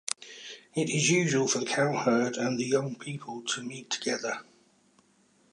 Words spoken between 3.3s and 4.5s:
to meet together.